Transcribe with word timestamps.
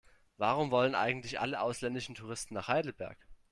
Warum 0.37 0.71
wollen 0.71 0.95
eigentlich 0.95 1.39
alle 1.39 1.61
ausländischen 1.61 2.15
Touristen 2.15 2.55
nach 2.55 2.67
Heidelberg? 2.69 3.19